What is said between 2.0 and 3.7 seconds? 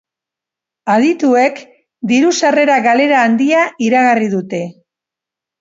diru sarrera galera handia